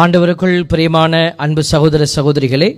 [0.00, 1.12] ஆண்டவருக்குள் பிரியமான
[1.44, 2.68] அன்பு சகோதர சகோதரிகளே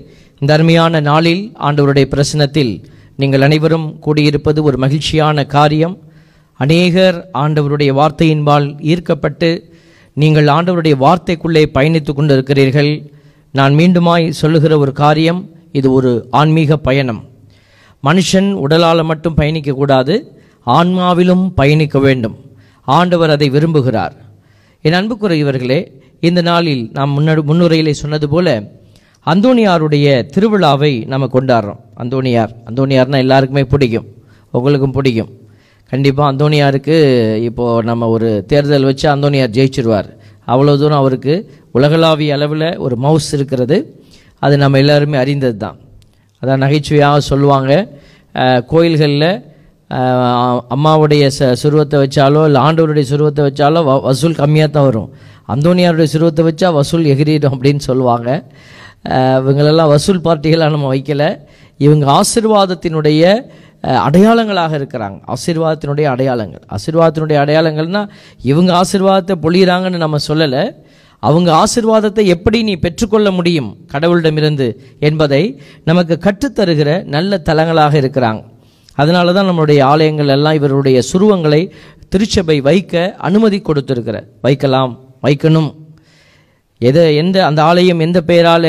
[0.40, 2.70] இந்த அருமையான நாளில் ஆண்டவருடைய பிரசனத்தில்
[3.16, 5.96] நீங்கள் அனைவரும் கூடியிருப்பது ஒரு மகிழ்ச்சியான காரியம்.
[6.60, 9.50] அநேகர் ஆண்டவருடைய வார்த்தையின்பால் ஈர்க்கப்பட்டு
[10.22, 12.92] நீங்கள் ஆண்டவருடைய வார்த்தைக்குள்ளே பயணித்து கொண்டிருக்கிறீர்கள்.
[13.58, 15.42] நான் மீண்டுமாய் சொல்லுகிற ஒரு காரியம்
[15.72, 17.22] இது ஒரு ஆன்மீக பயணம்.
[18.04, 20.16] மனுஷன் உடலால் மட்டும் பயணிக்கக்கூடாது
[20.78, 22.36] ஆன்மாவிலும் பயணிக்க வேண்டும்.
[22.84, 24.14] ஆண்டவர் அதை விரும்புகிறார்.
[24.84, 25.80] என் அன்புக்குரியவர்களே
[26.28, 28.48] இந்த நாளில் நாம் முன்னாடி முன்னுரையிலே சொன்னது போல
[29.26, 31.80] அந்தோணியாருடைய திருவிழாவை நம்ம கொண்டாடுறோம்.
[32.02, 34.06] அந்தோணியார் அந்தோணியார்னா எல்லாருக்குமே பிடிக்கும்.
[34.54, 35.30] உங்களுக்கும் பிடிக்கும்.
[35.92, 36.96] கண்டிப்பாக அந்தோணியாருக்கு
[37.48, 40.08] இப்போது நம்ம ஒரு தேர்தல் வச்சு அந்தோணியார் ஜெயிச்சிருவார்.
[40.52, 41.34] அவ்வளோ தூரம் அவருக்கு
[41.78, 43.78] உலகளாவிய அளவில் ஒரு மவுஸ் இருக்கிறது.
[44.42, 45.78] அது நம்ம எல்லாருமே அறிந்தது தான்
[46.42, 47.72] அதான் நகைச்சுவையாக சொல்லுவாங்க.
[48.72, 49.30] கோயில்களில்
[50.74, 55.08] அம்மாவுடைய ச சுருவத்தை வச்சாலோ இல்லை ஆண்டவருடைய சுருவத்தை வச்சாலோ வ வசூல் கம்மியாக தான் வரும்.
[55.52, 58.28] அந்தோனியாருடைய சுருவத்தை வச்சா வசூல் எகிரிடும் அப்படின்னு சொல்லுவாங்க.
[59.44, 61.28] இவங்களெல்லாம் வசூல் பார்ட்டிகளாக நம்ம வைக்கலை.
[61.86, 63.22] இவங்க ஆசிர்வாதத்தினுடைய
[64.06, 65.18] அடையாளங்களாக இருக்கிறாங்க.
[65.34, 66.64] ஆசீர்வாதத்தினுடைய அடையாளங்கள்.
[66.76, 68.02] ஆசீர்வாதத்தினுடைய அடையாளங்கள்னா
[68.50, 70.64] இவங்க ஆசீர்வாதத்தை பொழியிறாங்கன்னு நம்ம சொல்லலை.
[71.22, 74.68] அவங்க ஆசிர்வாதத்தை எப்படி நீ பெற்றுக்கொள்ள முடியும் கடவுளிடமிருந்து
[75.08, 75.42] என்பதை
[75.90, 78.42] நமக்கு கற்றுத்தருகிற நல்ல தலங்களாக இருக்கிறாங்க.
[78.98, 81.62] அதனால தான் நம்மளுடைய ஆலயங்கள் எல்லாம் இவருடைய சுருவங்களை
[82.12, 82.94] திருச்சபை வைக்க
[83.28, 84.18] அனுமதி கொடுத்துருக்கிற.
[84.46, 84.94] வைக்கலாம்.
[85.22, 85.70] வைக்கணும்.
[86.80, 88.68] எது எந்த அந்த ஆலயம் எந்த பெயரால்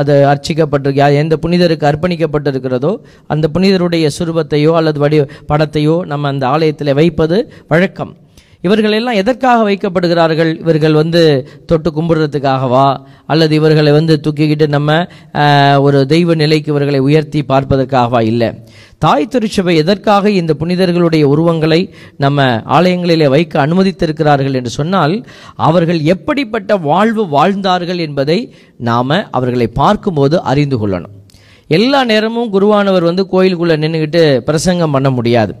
[0.00, 2.92] அது அர்ச்சிக்கப்பட்டிருக்கு எந்த புனிதருக்கு அர்ப்பணிக்கப்பட்டிருக்கிறதோ
[3.34, 5.18] அந்த புனிதருடைய சுரூபத்தையோ அல்லது வடி
[5.50, 7.38] படத்தையோ நம்ம அந்த ஆலயத்தில் வைப்பது
[7.72, 8.12] வழக்கம்.
[8.60, 10.58] இவர்கள் எல்லாம் எதற்காக வைக்கப்படுகிறார்கள்?
[10.60, 12.96] இவர்கள் வந்து தொட்டு கும்பிடுறதுக்காகவா?
[13.26, 15.06] அல்லது இவர்களை வந்து தூக்கிக்கிட்டு நம்ம
[15.80, 18.22] ஒரு தெய்வ நிலைக்கு இவர்களை உயர்த்தி பார்ப்பதற்காகவா?
[18.22, 18.50] இல்லை.
[18.98, 21.80] தாய் திருச்சபை எதற்காக இந்த புனிதர்களுடைய உருவங்களை
[22.16, 30.88] நம்ம ஆலயங்களிலே வைக்க அனுமதித்திருக்கிறார்கள் என்று சொன்னால் அவர்கள் எப்படிப்பட்ட வாழ்வு வாழ்ந்தார்கள் என்பதை நாம் அவர்களை பார்க்கும்போது அறிந்து
[30.88, 31.14] கொள்ளணும்.
[31.66, 35.54] எல்லா நேரமும் குருவானவர் வந்து கோயிலுக்குள்ளே நின்றுக்கிட்டு பிரசங்கம் பண்ண முடியாது.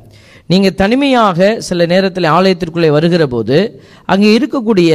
[0.46, 3.56] நீங்கள் தனிமையாக சில நேரத்தில் ஆலயத்திற்குள்ளே வருகிற போது
[4.04, 4.90] அங்கே இருக்கக்கூடிய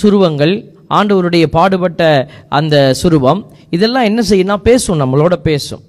[0.00, 0.54] சுருவங்கள்
[0.98, 2.02] ஆண்டவருடைய பாடுபட்ட
[2.48, 3.40] அந்த சுருவம்
[3.70, 5.82] இதெல்லாம் என்ன செய்யும்னா பேசும் நம்மளோட பேசும்.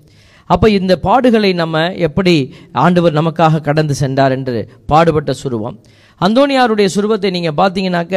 [0.45, 2.35] அப்போ இந்த பாடுகளை நம்ம எப்படி
[2.83, 5.75] ஆண்டவர் நமக்காக கடந்து சென்றார் என்று பாடுபட்ட சுருவம்.
[6.21, 8.15] அந்தோனியாருடைய சுருவத்தை நீங்கள் பார்த்தீங்கன்னாக்க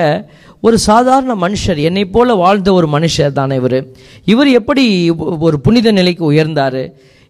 [0.61, 3.79] ஒரு சாதாரண மனுஷர் என்னை போல வாழ்ந்த ஒரு மனுஷர் தானே இவர்.
[4.25, 4.85] இவர் எப்படி
[5.47, 6.83] ஒரு புனித நிலைக்கு உயர்ந்தார்?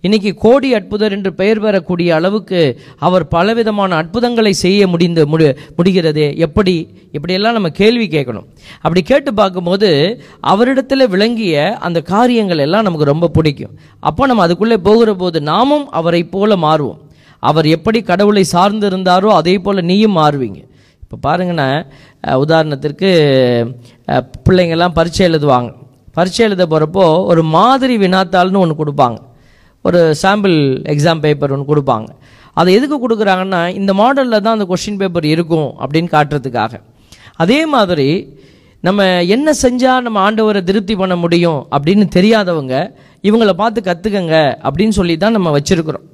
[0.06, 2.58] இன்னைக்கு கோடி அற்புதர் என்று பெயர் பெறக்கூடிய அளவுக்கு
[3.06, 5.46] அவர் பலவிதமான அற்புதங்களை செய்ய முடிந்து முடி
[5.78, 6.24] முடிகிறது.
[6.46, 6.74] எப்படி?
[7.16, 8.46] இப்படியெல்லாம் நம்ம கேள்வி கேட்கணும்.
[8.82, 9.90] அப்படி கேட்டு பார்க்கும்போது
[10.52, 13.72] அவரிடத்தில் விளங்கிய அந்த காரியங்கள் எல்லாம் நமக்கு ரொம்ப பிடிக்கும்.
[14.10, 17.00] அப்போ நம்ம அதுக்குள்ளே போகிற போது நாமும் அவரை போல மாறுவோம்.
[17.50, 20.60] அவர் எப்படி கடவுளை சார்ந்து இருந்தாரோ அதே போல் நீயும் மாறுவீங்க.
[21.04, 21.68] இப்போ பாருங்கன்னா
[22.44, 23.10] உதாரணத்திற்கு
[24.08, 25.70] பிள்ளைங்கள்லாம் பிள்ளைங்கெல்லாம் பரீட்சை எழுதுவாங்க.
[26.18, 29.18] பரீட்சை எழுத போகிறப்போ ஒரு மாதிரி வினாத்தாள்னு ஒன்று கொடுப்பாங்க.
[29.86, 30.56] ஒரு சாம்பிள்
[30.92, 32.08] எக்ஸாம் பேப்பர் ஒன்று கொடுப்பாங்க.
[32.60, 36.74] அதை எதுக்கு கொடுக்குறாங்கன்னா இந்த மாடலில் தான் அந்த கொஷின் பேப்பர் இருக்கும் அப்படின்னு காட்டுறதுக்காக.
[37.42, 38.08] அதே மாதிரி
[38.86, 42.74] நம்ம என்ன செஞ்சால் நம்ம ஆண்டவரை திருப்தி பண்ண முடியும் அப்படின்னு தெரியாதவங்க
[43.28, 44.36] இவங்களை பார்த்து கற்றுக்கங்க
[44.66, 46.06] அப்படின்னு சொல்லி தான் நம்ம வச்சுருக்குறோம்.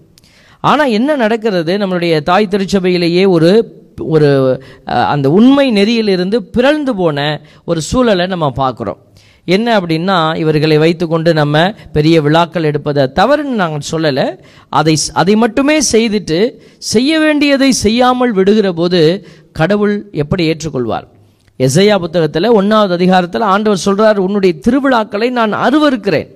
[0.70, 1.72] ஆனால் என்ன நடக்கிறது?
[1.82, 3.50] நம்மளுடைய தாய் திருச்சபையிலேயே ஒரு
[4.14, 4.28] ஒரு
[5.12, 7.18] அந்த உண்மை நெறியிலிருந்து பிறழ்ந்து போன
[7.70, 9.00] ஒரு சூழலை நம்ம பார்க்குறோம்.
[9.44, 14.38] என்ன அப்படின்னா இவர்களை வைத்துக்கொண்டு நம்ம பெரிய விழாக்கள் எடுப்பதை தவறுன்னு நாங்கள் சொல்லலை.
[14.68, 21.06] அதை அதை மட்டுமே செய்துட்டு செய்ய வேண்டியதை செய்யாமல் விடுகிற போது கடவுள் எப்படி ஏற்றுக்கொள்வார்?
[21.58, 26.28] எசையா புத்தகத்தில் ஒன்றாவது அதிகாரத்தில் ஆண்டவர் சொல்கிறார் உன்னுடைய திருவிழாக்களை நான் அருவருக்கிறேன்.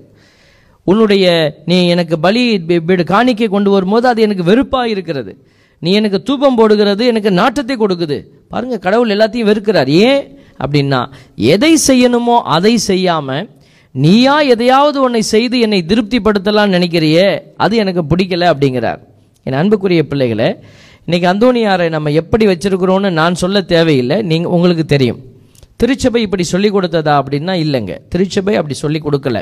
[0.84, 2.65] உன்னுடைய நீ எனக்கு பலி
[3.04, 5.47] காணிக்கை கொண்டு வரும்போது அது எனக்கு வெறுப்பாக இருக்கிறது.
[5.78, 8.22] நீ எனக்கு தூபம் போடுகிறது எனக்கு நாட்டத்தை கொடுக்குது.
[8.48, 9.86] பாருங்கள் கடவுள் எல்லாத்தையும் வெறுக்கிறார்.
[9.86, 10.38] ஏன்?
[10.62, 11.00] அப்படின்னா
[11.54, 13.48] எதை செய்யணுமோ அதை செய்யாமல்
[13.94, 17.26] நீயா எதையாவது உன்னை செய்து என்னை திருப்திப்படுத்தலாம்னு நினைக்கிறியே
[17.65, 19.00] அது எனக்கு பிடிக்கல அப்படிங்கிறார்.
[19.47, 20.48] என் அன்புக்குரிய பிள்ளைகளை
[21.06, 25.20] இன்றைக்கி அந்தோணியாரை நம்ம எப்படி வச்சுருக்குறோன்னு நான் சொல்ல தேவையில்லை நீங்கள் உங்களுக்கு தெரியும்.
[25.81, 27.94] திருச்சபை இப்படி சொல்லிக் கொடுத்ததா அப்படின்னா இல்லைங்க.
[28.12, 29.39] திருச்சபை அப்படி சொல்லி கொடுக்கல.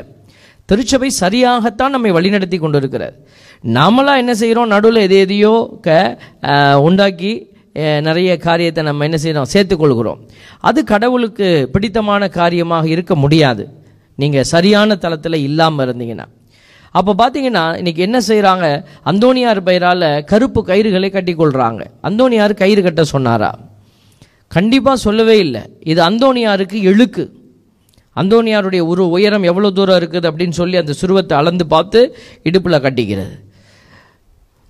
[0.69, 3.15] திருச்சபை சரியாகத்தான் நம்மை வழிநடத்தி கொண்டு இருக்கிறார்
[3.77, 5.53] நாமளாக என்ன செய்கிறோம் நடுவில் எது எதையோ
[5.85, 5.89] க
[6.87, 7.33] உண்டாக்கி
[8.07, 10.19] நிறைய காரியத்தை நம்ம என்ன செய்கிறோம் சேர்த்துக்கொள்கிறோம்.
[10.69, 13.63] அது கடவுளுக்கு பிடித்தமான காரியமாக இருக்க முடியாது.
[14.17, 16.27] நீங்கள் சரியான தளத்தில் இல்லாமல் இருந்தீங்கன்னா.
[16.99, 18.65] அப்போ பார்த்தீங்கன்னா இன்றைக்கி என்ன செய்கிறாங்க
[19.11, 23.51] அந்தோனியார் பெயரால் கருப்பு கயிறுகளை கட்டி கொள்கிறாங்க கயிறு கட்ட சொன்னாரா?
[24.57, 25.63] கண்டிப்பாக சொல்லவே இல்லை.
[25.91, 27.25] இது அந்தோனியாருக்கு இழுக்கு
[28.21, 31.99] அந்தோனியாருடைய ஒரு உயரம் எவ்வளோ தூரம் இருக்குது அப்படின்னு சொல்லி அந்த சுருவத்தை அளந்து பார்த்து
[32.49, 33.33] இடுப்பில் கட்டிக்கிறது.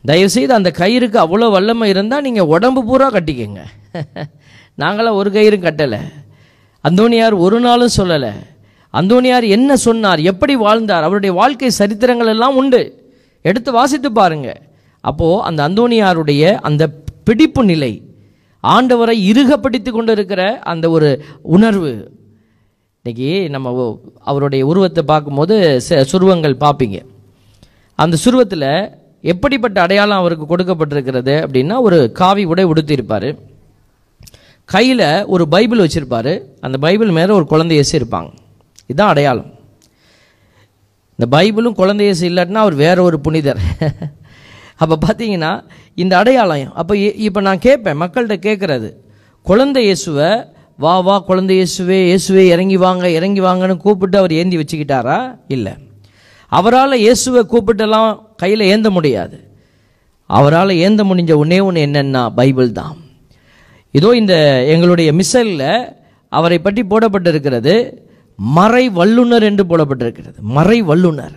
[0.06, 3.60] தயவுசெய்து அந்த கயிறுக்கு அவ்வளோ வல்லமை இருந்தால் நீங்கள் உடம்பு பூரா கட்டிக்கங்க.
[4.78, 6.00] நாங்களாம் ஒரு கயிறும் கட்டலை.
[6.90, 8.32] அந்தோனியார் ஒரு நாளும் சொல்லலை.
[8.94, 10.20] அந்தோனியார் என்ன சொன்னார்?
[10.20, 11.04] எப்படி வாழ்ந்தார்?
[11.04, 13.12] அவருடைய வாழ்க்கை சரித்திரங்கள் எல்லாம் உண்டு.
[13.42, 14.62] எடுத்து வாசித்து பாருங்க.
[15.02, 16.90] அப்போது அந்த அந்தோனியாருடைய அந்த
[17.24, 18.02] பிடிப்பு நிலை
[18.64, 22.12] ஆண்டவரை இறுக பிடித்து கொண்டிருக்கிற அந்த ஒரு உணர்வு.
[23.04, 27.06] இன்றைக்கி நம்ம அவருடைய உருவத்தை பார்க்கும்போது ச- சுருவங்கள் பார்ப்பீங்க.
[27.96, 33.30] அந்த சுருவத்தில் எப்படிப்பட்ட அடையாளம் அவருக்கு கொடுக்கப்பட்டிருக்கிறது அப்படின்னா ஒரு காவி உடை உடுத்தியிருப்பார்.
[34.74, 36.34] கையில் ஒரு பைபிள் வச்சுருப்பார்.
[36.66, 38.30] அந்த பைபிள் மேலே ஒரு குழந்தை இயேசு இருப்பாங்க.
[38.90, 39.50] இதுதான் அடையாளம்.
[41.20, 43.62] இந்த பைபிளும் குழந்தை இயேசு இல்லாட்டினா அவர் வேற ஒரு புனிதர்.
[44.82, 45.52] அப்போ பார்த்தீங்கன்னா
[46.04, 46.74] இந்த அடையாளம்.
[46.82, 46.94] அப்போ
[47.28, 48.90] இப்போ நான் கேட்பேன் மக்கள்கிட்ட கேட்குறது.
[49.42, 50.30] குழந்தை இயேசுவை
[50.84, 55.18] வா வா குழந்தை இயேசுவே இயேசுவே இறங்கி வாங்க இறங்கி வாங்கன்னு கூப்பிட்டு அவர் ஏந்தி வச்சுக்கிட்டாரா?
[55.56, 55.74] இல்லை.
[56.52, 58.10] அவரால் இயேசுவை கூப்பிட்டெல்லாம்
[58.44, 59.38] கையில் ஏந்த முடியாது.
[60.30, 62.96] அவரால் ஏந்த முடிஞ்ச ஒன்றே ஒன்று என்னென்னா பைபிள் தான்.
[63.94, 64.36] இதோ இந்த
[64.74, 65.68] எங்களுடைய மிசலில்
[66.32, 67.74] அவரை பற்றி போடப்பட்டிருக்கிறது
[68.40, 70.38] மறை வல்லுனர் என்று போடப்பட்டிருக்கிறது.
[70.56, 71.36] மறை வல்லுனர்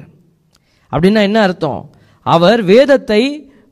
[0.92, 1.82] அப்படின்னா என்ன அர்த்தம்?
[2.26, 3.20] அவர் வேதத்தை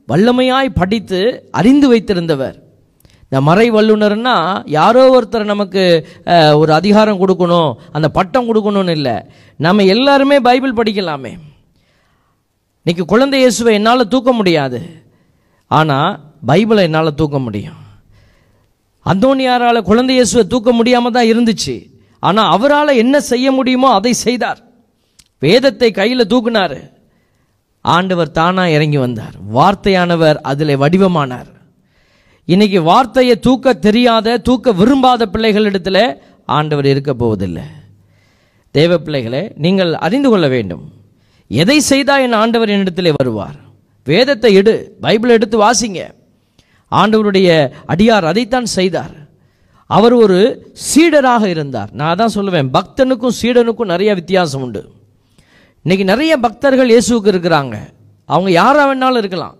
[0.07, 1.19] வல்லமையாய் படித்து
[1.59, 2.57] அறிந்து வைத்திருந்தவர்.
[3.25, 5.83] இந்த மறை வல்லுனர்னால் யாரோ ஒருத்தர் நமக்கு
[6.61, 9.15] ஒரு அதிகாரம் கொடுக்கணும் அந்த பட்டம் கொடுக்கணும்னு இல்லை.
[9.59, 11.33] நம்ம எல்லாருமே பைபிள் படிக்கலாமே.
[12.85, 14.79] இன்னைக்கு குழந்தை இயேசுவை என்னால் தூக்க முடியாது.
[15.67, 16.09] ஆனால்
[16.49, 17.79] பைபிளை என்னால் தூக்க முடியும்.
[19.05, 21.75] அந்தோனியாரால் குழந்தை இயேசுவை தூக்க முடியாமல் தான் இருந்துச்சு.
[22.19, 24.59] ஆனால் அவரால் என்ன செய்ய முடியுமோ அதை செய்தார்.
[25.39, 26.77] வேதத்தை கையில் தூக்குனார்.
[27.85, 29.35] ஆண்டவர் தானாக இறங்கி வந்தார்.
[29.57, 31.49] வார்த்தையானவர் அதில் வடிவமானார்.
[32.47, 36.03] இன்னைக்கு வார்த்தையை தூக்க தெரியாத தூக்க விரும்பாத பிள்ளைகளிடத்தில்
[36.57, 37.65] ஆண்டவர் இருக்க போவதில்லை.
[38.71, 40.85] தேவ பிள்ளைகளை நீங்கள் அறிந்து கொள்ள வேண்டும்.
[41.49, 43.57] எதை செய்தா என் ஆண்டவர் என்னிடத்திலே வருவார்?
[44.03, 46.01] வேதத்தை எடு பைபிளை எடுத்து வாசிங்க.
[46.91, 47.49] ஆண்டவருடைய
[47.93, 49.15] அடியார் அதைத்தான் செய்தார்.
[49.89, 50.37] அவர் ஒரு
[50.89, 51.89] சீடராக இருந்தார்.
[51.99, 54.81] நான் தான் சொல்லுவேன் பக்தனுக்கும் சீடனுக்கும் நிறைய வித்தியாசம் உண்டு.
[55.85, 57.75] இன்னைக்கு நிறைய பக்தர்கள் இயேசுவுக்கு இருக்கிறாங்க.
[58.29, 59.55] அவங்க யாராக வேணாலும் இருக்கலாம்.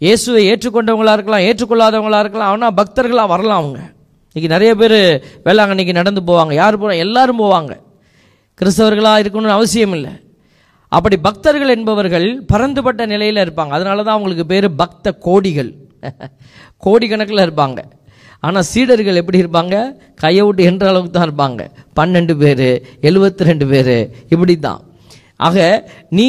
[0.00, 3.80] இயேசுவை ஏற்றுக்கொண்டவங்களாக இருக்கலாம் ஏற்றுக்கொள்ளாதவங்களாக இருக்கலாம் ஆனால் பக்தர்களாக வரலாம் அவங்க.
[4.30, 4.98] இன்றைக்கி நிறைய பேர்
[5.46, 7.72] வேளாங்கண்ணிக்கு நடந்து போவாங்க யார் போகிறாங்க எல்லாரும் போவாங்க.
[8.60, 10.12] கிறிஸ்தவர்களாக இருக்கணும்னு அவசியம் இல்லை.
[10.88, 13.68] அப்படி பக்தர்கள் என்பவர்கள் பறந்துபட்ட நிலையில் இருப்பாங்க.
[13.68, 15.70] அதனால தான் அவங்களுக்கு பேர் பக்த கோடிகள்.
[16.84, 17.80] கோடிக்கணக்கில் இருப்பாங்க.
[18.40, 19.76] ஆனால் சீடர்கள் எப்படி இருப்பாங்க?
[20.14, 21.62] கையை விட்டு என்ற அளவுக்கு தான் இருப்பாங்க.
[22.00, 22.66] பன்னெண்டு பேர்
[23.02, 24.80] எழுபத்தி ரெண்டு பேர் இப்படி தான்
[25.36, 25.56] ஆக
[26.08, 26.28] நீ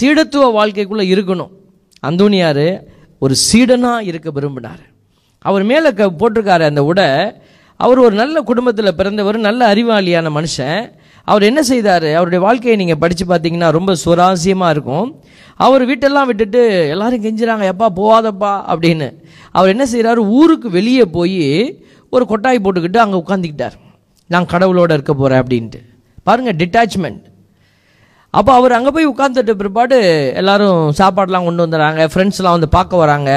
[0.00, 1.52] சீடத்துவ வாழ்க்கைக்குள்ளே இருக்கணும்.
[2.02, 2.82] அந்தோனியார்
[3.18, 4.82] ஒரு சீடனாக இருக்க விரும்பினார்.
[5.38, 7.08] அவர் மேலே க போட்டிருக்காரு அந்த உடை.
[7.76, 10.80] அவர் ஒரு நல்ல குடும்பத்தில் பிறந்தவர் நல்ல அறிவாளியான மனுஷன்.
[11.30, 12.06] அவர் என்ன செய்தார்?
[12.18, 15.08] அவருடைய வாழ்க்கையை நீங்கள் படித்து பார்த்தீங்கன்னா ரொம்ப சுவாரஸ்யமாக இருக்கும்.
[15.66, 16.60] அவர் வீட்டெல்லாம் விட்டுட்டு
[16.94, 19.08] எல்லாரும் கெஞ்சுறாங்க எப்பா போகாதப்பா அப்படின்னு.
[19.56, 21.40] அவர் என்ன செய்கிறாரு ஊருக்கு வெளியே போய்
[22.12, 23.76] ஒரு கொட்டாய் போட்டுக்கிட்டு அங்கே உட்காந்துக்கிட்டார்
[24.34, 25.80] நான் கடவுளோட இருக்க போகிறேன் அப்படின்ட்டு.
[26.28, 27.24] பாருங்கள் டிட்டாச்மெண்ட்
[28.38, 29.98] அப்போ அவர் அங்கே போய் உட்காந்துட்ட பிற்பாடு
[30.40, 33.30] எல்லாரும் சாப்பாடெலாம் கொண்டு வந்துடுறாங்க ஃப்ரெண்ட்ஸ்லாம் வந்து பார்க்க வராங்க.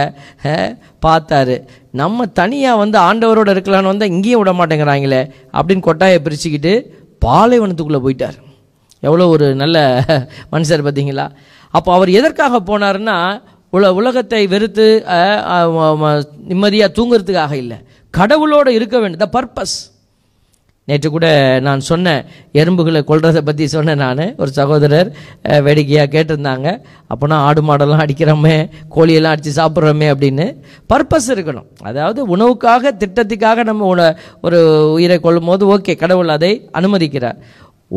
[1.05, 1.55] பார்த்தாரு.
[2.01, 5.21] நம்ம தனியாக வந்து ஆண்டவரோட இருக்கலான்னு வந்தால் இங்கேயும் விட மாட்டேங்கிறாங்களே
[5.57, 6.73] அப்படின்னு கொட்டாயை பிரிச்சுக்கிட்டு
[7.25, 8.37] பாலைவனத்துக்குள்ளே போயிட்டார்.
[9.03, 9.77] எவ்வளோ ஒரு நல்ல
[10.53, 11.25] மனுஷர் பார்த்தீங்களா?
[11.73, 13.17] அப்போ அவர் எதற்காக போனார்னா
[13.73, 14.85] உல உலகத்தை வெறுத்து
[16.49, 17.77] நிம்மதியாக தூங்குறதுக்காக இல்லை.
[18.13, 19.75] கடவுளோடு இருக்க வேண்டும் த பர்பஸ்
[20.91, 21.27] நேற்று கூட
[21.67, 22.21] நான் சொன்னேன்
[22.61, 24.23] எறும்புகளை கொல்றதை பற்றி சொன்னேன் நான்.
[24.41, 25.11] ஒரு சகோதரர்
[25.67, 26.67] வேடிக்கையாக கேட்டிருந்தாங்க.
[27.13, 28.55] அப்போனா ஆடு மாடெல்லாம் அடிக்கிறோமே
[28.97, 30.47] கோழியெல்லாம் அடித்து சாப்பிட்றோமே அப்படின்னு
[30.93, 31.67] பர்பஸ் இருக்கணும்.
[31.89, 34.01] அதாவது உணவுக்காக திட்டத்துக்காக நம்ம உண
[34.47, 34.59] ஒரு
[34.95, 37.37] உயிரை கொள்ளும் போது ஓகே கடவுள் அதை அனுமதிக்கிறார்.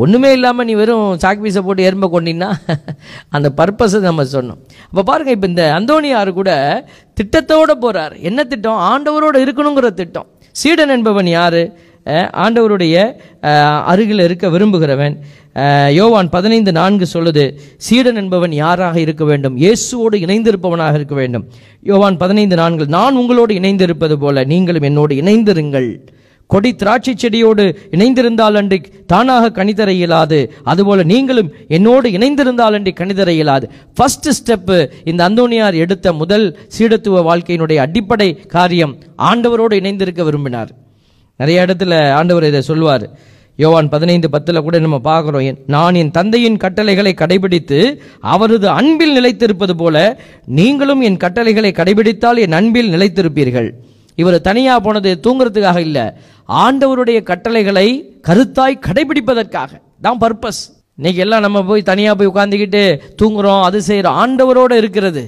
[0.03, 2.49] ஒன்றுமே இல்லாமல் நீ வெறும் சாக்கு பீஸை போட்டு எறும்பை கொண்டின்னா
[3.37, 4.61] அந்த பர்பஸை நம்ம சொன்னோம்.
[4.89, 6.51] அப்போ பாருங்கள் இப்போ இந்த அந்தோனியார் கூட
[7.19, 8.81] திட்டத்தோடு போகிறார் என்ன திட்டம்?
[8.93, 10.29] ஆண்டவரோடு இருக்கணுங்கிற திட்டம்.
[10.61, 11.61] சீடன் என்பவன் யார்?
[12.45, 12.95] ஆண்டவருடைய
[13.93, 15.15] அருகில் இருக்க விரும்புகிறவன்.
[15.99, 17.45] யோவான் பதினைந்து நான்கு சொல்லுது
[17.87, 19.57] சீடன் என்பவன் யாராக இருக்க வேண்டும்?
[19.65, 21.45] இயேசுவோடு இணைந்திருப்பவனாக இருக்க வேண்டும்.
[21.91, 25.89] யோவான் பதினைந்து நான்கு நான் உங்களோடு இணைந்திருப்பது போல நீங்களும் என்னோடு இணைந்திருங்கள்.
[26.47, 27.65] கொடி திராட்சை செடியோடு
[27.97, 28.79] இணைந்திருந்தால் அன்றி
[29.13, 30.41] தானாக கணிதர இயலாது.
[30.71, 33.67] அதுபோல நீங்களும் என்னோடு இணைந்திருந்தால் அன்றி கணிதர இயலாது.
[33.97, 36.47] ஃபர்ஸ்ட் ஸ்டெப்பு இந்த அந்தோனியார் எடுத்த முதல்
[36.79, 38.97] சீடத்துவ வாழ்க்கையினுடைய அடிப்படை காரியம்
[39.31, 40.73] ஆண்டவரோடு இணைந்திருக்க விரும்பினார்.
[41.41, 43.07] நிறைய இடத்துல ஆண்டவர் இதை சொல்வார்
[43.59, 47.79] யோவான் பதினைந்து பத்தில் கூட நம்ம பார்க்குறோம் என்- நான் என் தந்தையின் கட்டளைகளை கடைபிடித்து
[48.21, 49.97] அவரது அன்பில் நிலைத்திருப்பது போல
[50.47, 53.69] நீங்களும் என் கட்டளைகளை கடைபிடித்தால் என் அன்பில் நிலைத்திருப்பீர்கள்.
[54.19, 56.05] இவர் தனியாக போனது தூங்குறதுக்காக இல்லை
[56.49, 57.87] ஆண்டவருடைய கட்டளைகளை
[58.29, 59.71] கருத்தாய் கடைபிடிப்பதற்காக.
[60.01, 60.63] தான் பர்பஸ்
[60.99, 62.83] இன்னைக்கு எல்லாம் நம்ம போய் தனியாக போய் உட்காந்துக்கிட்டு
[63.23, 65.23] தூங்குறோம் அது செய்கிறோம் ஆண்டவரோடு இருக்கிறது.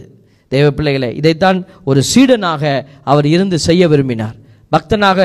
[0.52, 2.62] தேவ பிள்ளைகளை இதைத்தான் ஒரு சீடனாக
[3.04, 4.36] அவர் இருந்து செய்ய விரும்பினார்.
[4.74, 5.20] பக்தனாக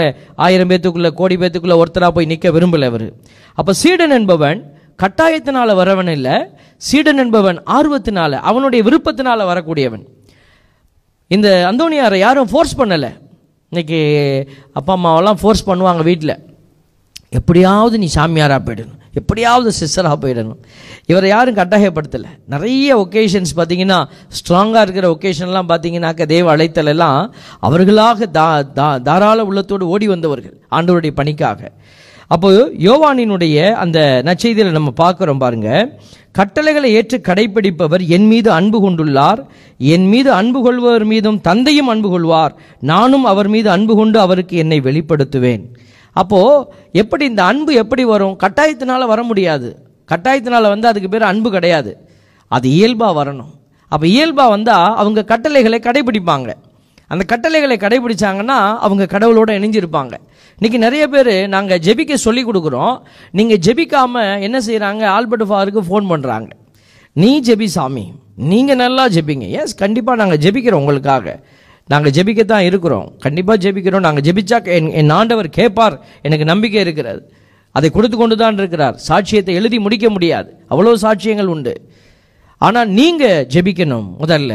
[0.45, 3.07] ஆயிரம் பேத்துக்குள்ளே கோடி பேத்துக்குள்ளே ஒருத்தராக போய் நிற்க விரும்பல அவர்.
[3.59, 4.59] அப்போ சீடன் என்பவன்
[5.01, 6.35] கட்டாயத்தினால் வரவன் இல்லை
[6.87, 10.03] சீடன் என்பவன் ஆர்வத்தினால் அவனுடைய விருப்பத்தினால் வரக்கூடியவன்.
[11.35, 13.11] இந்த அந்தோனியாரை யாரும் ஃபோர்ஸ் பண்ணலை.
[13.71, 13.99] இன்னைக்கு
[14.79, 16.35] அப்பா அம்மாவெல்லாம் ஃபோர்ஸ் பண்ணுவாங்க வீட்டில்
[17.39, 19.00] எப்படியாவது நீ சாமியாராக போயிடணும்.
[19.13, 20.59] எப்படியாவது சிஸ்டராக போயிடணும்.
[21.05, 22.29] இவரை யாரும் கட்டாயப்படுத்தலை.
[22.45, 24.03] நிறைய ஒகேஷன்ஸ் பார்த்தீங்கன்னா
[24.37, 31.71] ஸ்ட்ராங்காக இருக்கிற ஒகேஷன்லாம் பார்த்தீங்கன்னாக்க தேவ அழைத்தலெல்லாம் அவர்களாக தா தா தாராள உள்ளத்தோடு ஓடி வந்தவர்கள் ஆண்டவருடைய பணிக்காக.
[32.27, 35.99] அப்போது யோவானினுடைய அந்த நச்செய்தியில் நம்ம பார்க்குறோம் பாருங்க.
[36.31, 39.39] கட்டளைகளை ஏற்று கடைப்பிடிப்பவர் என் மீது அன்பு கொண்டுள்ளார்.
[39.77, 42.55] என் மீது அன்பு கொள்பவர் மீதும் தந்தையும் அன்பு கொள்வார்.
[42.79, 45.63] நானும் அவர் மீது அன்பு கொண்டு அவருக்கு என்னை வெளிப்படுத்துவேன்.
[46.13, 46.65] அப்போது
[47.01, 48.35] எப்படி இந்த அன்பு எப்படி வரும்?
[48.43, 49.69] கட்டாயத்தினால் வர முடியாது.
[50.11, 51.91] கட்டாயத்தினால் வந்து அதுக்கு பேர் அன்பு கிடையாது.
[52.47, 53.51] அது இயல்பாக வரணும்.
[53.87, 56.51] அப்போ இயல்பாக வந்தால் அவங்க கட்டளைகளை கடைபிடிப்பாங்க.
[57.07, 60.13] அந்த கட்டளைகளை கடைபிடிச்சாங்கன்னா அவங்க கடவுளோடு இணைஞ்சிருப்பாங்க.
[60.57, 62.95] இன்றைக்கி நிறைய பேர் நாங்கள் ஜெபிக்க சொல்லி கொடுக்குறோம்.
[63.31, 66.49] நீங்கள் ஜெபிக்காமல் என்ன செய்கிறாங்க ஆல்பர்ட் ஃபாருக்கு ஃபோன் பண்ணுறாங்க
[67.13, 68.03] நீ ஜெபி சாமி.
[68.51, 69.47] நீங்கள் நல்லா ஜெபிங்க.
[69.61, 71.25] எஸ் கண்டிப்பாக நாங்கள் ஜெபிக்கிறோம் உங்களுக்காக.
[71.91, 73.07] நாங்கள் ஜெபிக்கத்தான் இருக்கிறோம்.
[73.25, 74.05] கண்டிப்பாக ஜெபிக்கிறோம்.
[74.07, 75.95] நாங்கள் ஜெபிச்சா என் என் ஆண்டவர் கேட்பார்.
[76.27, 77.21] எனக்கு நம்பிக்கை இருக்கிறது.
[77.77, 78.95] அதை கொடுத்து கொண்டு தான் இருக்கிறார்.
[79.07, 80.49] சாட்சியத்தை எழுதி முடிக்க முடியாது.
[80.71, 81.73] அவ்வளோ சாட்சியங்கள் உண்டு.
[82.65, 84.53] ஆனால் நீங்கள் ஜெபிக்கணும் முதல்ல.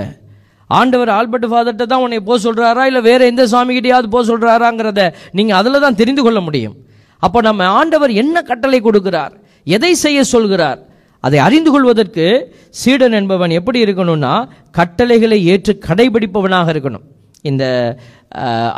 [0.71, 5.03] ஆண்டவர் ஆல்பர்ட் ஃபாதர்கிட்ட தான் உன்னை போக சொல்கிறாரா இல்லை வேறு எந்த சாமிகிட்டையாவது போக சொல்கிறாராங்கிறத
[5.39, 6.77] நீங்கள் அதில் தான் தெரிந்து கொள்ள முடியும்.
[7.23, 9.35] அப்போ நம்ம ஆண்டவர் என்ன கட்டளை கொடுக்கிறார்?
[9.77, 10.81] எதை செய்ய சொல்கிறார்?
[11.27, 12.27] அதை அறிந்து கொள்வதற்கு
[12.81, 14.35] சீடன் என்பவன் எப்படி இருக்கணும்னா
[14.79, 17.07] கட்டளைகளை ஏற்று கடைபிடிப்பவனாக இருக்கணும்.
[17.51, 17.65] இந்த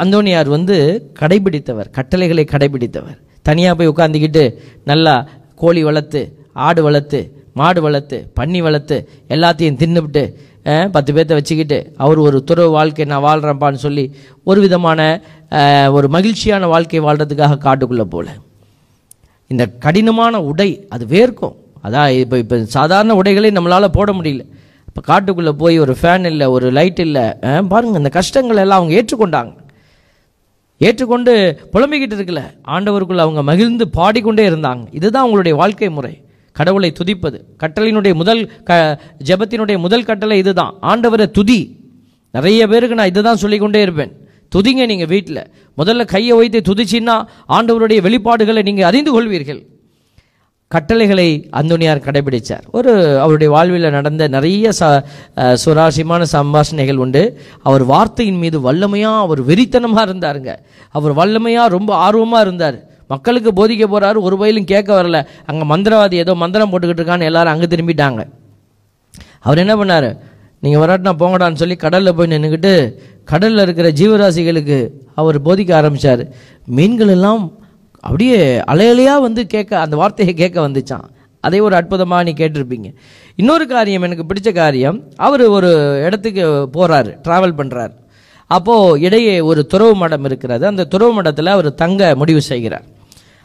[0.02, 0.76] அந்தோனியார் வந்து
[1.20, 3.18] கடைபிடித்தவர் கட்டளைகளை கடைபிடித்தவர்.
[3.48, 4.44] தனியாக போய் உட்காந்துக்கிட்டு
[4.90, 5.14] நல்லா
[5.62, 6.20] கோழி வளர்த்து
[6.66, 7.20] ஆடு வளர்த்து
[7.60, 8.96] மாடு வளர்த்து பன்னி வளர்த்து
[9.34, 10.22] எல்லாத்தையும் தின்னுபிட்டு
[10.94, 14.04] பத்து பேர்த்த வச்சுக்கிட்டு அவர் ஒரு துறவு வாழ்க்கை நான் வாழ்கிறேன்ப்பான்னு சொல்லி
[14.50, 15.00] ஒரு விதமான
[15.96, 18.26] ஒரு மகிழ்ச்சியான வாழ்க்கை வாழ்கிறதுக்காக காட்டுக்குள்ளே போல.
[19.52, 21.56] இந்த கடினமான உடை அது வேர்க்கும்.
[21.86, 24.44] அதான் இப்போ இப்போ சாதாரண உடைகளை நம்மளால் போட முடியல.
[24.98, 27.24] இப்போ காட்டுக்குள்ளே போய் ஒரு ஃபேன் இல்லை ஒரு லைட் இல்லை
[27.72, 29.52] பாருங்கள் இந்த கஷ்டங்கள் எல்லாம் அவங்க ஏற்றுக்கொண்டாங்க.
[30.86, 31.32] ஏற்றுக்கொண்டு
[31.72, 32.40] புலம்பிக்கிட்டு இருக்கல.
[32.74, 34.82] ஆண்டவருக்குள்ளே அவங்க மகிழ்ந்து பாடிக்கொண்டே இருந்தாங்க.
[34.98, 36.14] இதுதான் அவங்களுடைய வாழ்க்கை முறை.
[36.58, 37.38] கடவுளை துதிப்பது.
[37.62, 40.74] கட்டளையினுடைய முதல் க ஜெபத்தினுடைய முதல் கட்டளை இதுதான்.
[40.92, 41.60] ஆண்டவரை துதி.
[42.36, 44.12] நிறைய பேருக்கு நான் இதுதான் சொல்லிக்கொண்டே இருப்பேன்.
[44.56, 45.42] துதிங்க நீங்கள் வீட்டில்
[45.80, 47.16] முதல்ல கையை வைத்து துதிச்சின்னா
[47.56, 49.62] ஆண்டவருடைய வெளிப்பாடுகளை நீங்கள் அறிந்து கொள்வீர்கள்.
[50.74, 51.26] கட்டளைகளை
[51.58, 52.92] அந்தோனியார் கடைபிடித்தார் ஒரு
[53.24, 54.88] அவருடைய வாழ்வில் நடந்த நிறைய ச
[55.62, 57.22] சுவாரஸ்யமான சம்பாஷணைகள் உண்டு.
[57.68, 60.52] அவர் வார்த்தையின் மீது வல்லமையாக அவர் வெறித்தனமாக இருந்தாருங்க.
[60.98, 62.76] அவர் வல்லமையாக ரொம்ப ஆர்வமாக இருந்தார்.
[63.12, 65.18] மக்களுக்கு போதிக்க போகிறாரு ஒரு வயலும் கேட்க வரல.
[65.50, 68.20] அங்கே மந்திரவாதி ஏதோ மந்திரம் போட்டுக்கிட்டு இருக்கான்னு எல்லாரும் அங்கே திரும்பிட்டாங்க.
[69.46, 70.08] அவர் என்ன பண்ணார்?
[70.64, 72.72] நீங்கள் வராட்டினா போங்கடான்னு சொல்லி கடலில் போய் நின்றுக்கிட்டு
[73.32, 74.78] கடலில் இருக்கிற ஜீவராசிகளுக்கு
[75.20, 76.22] அவர் போதிக்க ஆரம்பித்தார்
[76.76, 77.42] மீன்கள் எல்லாம்
[78.00, 78.40] அப்படியே
[78.72, 81.06] அலையலையாக வந்து கேட்க அந்த வார்த்தையை கேட்க வந்துச்சான்.
[81.40, 82.88] அதே ஒரு அற்புதமாக நீ கேட்டிருப்பீங்க.
[83.40, 85.70] இன்னொரு காரியம் எனக்கு பிடிச்ச காரியம் அவர் ஒரு
[86.06, 86.44] இடத்துக்கு
[86.76, 87.94] போகிறாரு ட்ராவல் பண்ணுறார்
[88.46, 90.64] அப்போது இடையே ஒரு துறவு மடம் இருக்கிறது.
[90.66, 92.86] அந்த துறவு மடத்தில் அவர் தங்க முடிவு செய்கிறார்.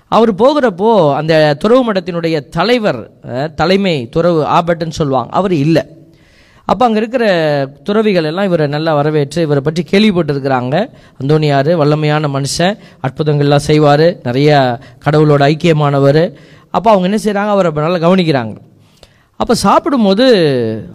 [0.07, 3.01] அவர் போகிறப்போ அந்த துறவு மடத்தினுடைய தலைவர்
[3.55, 5.31] தலைமை துறவு ஆபட்டுன்னு சொல்லுவாங்க.
[5.39, 5.83] அவர் இல்லை.
[6.72, 7.24] அப்போ அங்கே இருக்கிற
[7.88, 10.75] துறவிகள் எல்லாம் இவரை நல்லா வரவேற்று இவரை பற்றி கேள்விப்பட்டிருக்கிறாங்க.
[11.22, 14.51] அந்தோனியார் வல்லமையான மனுஷன் அற்புதங்கள்லாம் செய்வார் நிறைய
[15.05, 16.24] கடவுளோட ஐக்கியமானவர்.
[16.77, 18.55] அப்போ அவங்க என்ன செய்கிறாங்க அவரை நல்லா கவனிக்கிறாங்க.
[19.41, 20.25] அப்போ சாப்பிடும்போது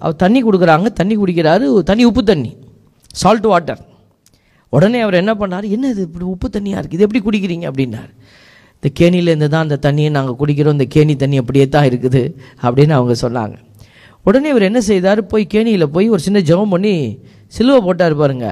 [0.02, 2.52] அவர் தண்ணி கொடுக்குறாங்க தண்ணி குடிக்கிறாரு தண்ணி உப்பு தண்ணி
[3.22, 3.82] சால்ட் வாட்டர்
[4.72, 5.66] உடனே அவர் என்ன பண்ணார்?
[5.75, 7.64] என்ன இது இப்படி உப்பு தண்ணியாக இருக்குது இது எப்படி குடிக்கிறீங்க?
[7.70, 8.10] அப்படின்னார்.
[8.78, 12.22] இந்த கேணியிலேருந்து தான் அந்த தண்ணியை நாங்கள் குடிக்கிறோம் இந்த கேணி தண்ணி அப்படியே தான் இருக்குது
[12.66, 13.56] அப்படின்னு அவங்க சொன்னாங்க.
[14.26, 15.20] உடனே இவர் என்ன செய்தார்?
[15.32, 16.94] போய் கேணியில் போய் ஒரு சின்ன ஜெபம் பண்ணி
[17.56, 18.46] சிலுவை போட்டார் பாருங்க.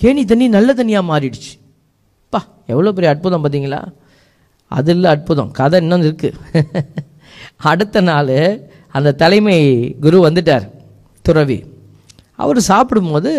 [0.00, 1.52] கேணி தண்ணி நல்ல தண்ணியாக மாறிடுச்சு.
[2.32, 2.40] பா
[2.72, 3.80] எவ்வளோ பெரிய அற்புதம் பார்த்தீங்களா?
[4.76, 5.50] அது இல்லை அற்புதம்.
[5.58, 6.38] கதை இன்னும் இருக்குது
[7.72, 8.36] அடுத்த நாள்
[8.96, 9.58] அந்த தலைமை
[10.04, 10.66] குரு வந்துட்டார்
[11.24, 11.58] துறவி.
[12.42, 13.32] அவர் சாப்பிடும்போது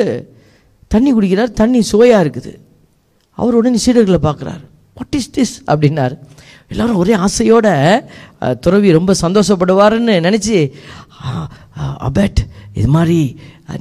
[0.93, 2.53] தண்ணி குடிக்கிறார் தண்ணி சுவையாக இருக்குது.
[3.37, 4.63] அவர் உடனே சீடர்களை பார்க்குறாரு.
[4.97, 6.15] வாட் இஸ் திஸ் அப்படின்னார்.
[6.71, 7.67] எல்லோரும் ஒரே ஆசையோட
[8.65, 10.57] துறவி ரொம்ப சந்தோஷப்படுவாருன்னு நினச்சி
[12.07, 12.41] அபேட்
[12.79, 13.19] இது மாதிரி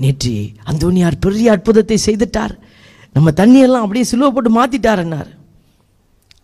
[0.04, 0.32] நேற்று
[0.70, 2.54] அந்தோனியார் பெரிய அற்புதத்தை செய்துட்டார்.
[3.16, 5.30] நம்ம தண்ணியெல்லாம் அப்படியே சிலுவை போட்டு மாற்றிட்டாருன்னார்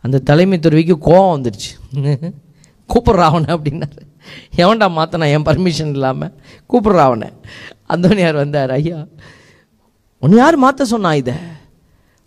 [0.05, 1.73] அந்த தலைமை துறவிக்கு கோவம் வந்துடுச்சு
[2.91, 4.03] கூப்பிட்ற அவனை அப்படின்னாரு.
[4.63, 6.33] எவன்டா மாற்றினா என் பர்மிஷன் இல்லாமல்
[6.71, 7.29] கூப்பிட்றா அவனை.
[7.95, 8.99] அந்தோனியார் வந்தார் ஐயா
[10.23, 11.35] உன்னை யார் மாற்ற சொன்னா இதை?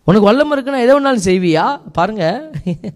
[0.07, 1.65] உனக்கு வல்லம் இருக்குன்னா எதை வேணாலும் செய்வியா?
[1.97, 2.39] பாருங்கள்